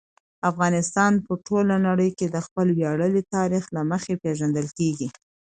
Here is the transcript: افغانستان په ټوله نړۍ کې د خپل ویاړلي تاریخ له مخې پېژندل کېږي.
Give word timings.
افغانستان 0.49 1.13
په 1.25 1.33
ټوله 1.45 1.75
نړۍ 1.87 2.09
کې 2.17 2.27
د 2.29 2.37
خپل 2.45 2.67
ویاړلي 2.79 3.23
تاریخ 3.35 3.63
له 3.75 3.81
مخې 3.91 4.13
پېژندل 4.23 4.67
کېږي. 4.77 5.07